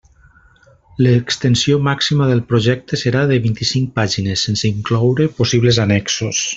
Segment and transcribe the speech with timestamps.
[1.07, 6.47] L'extensió màxima del projecte serà de vint-i-cinc pàgines, sense incloure possibles annexos.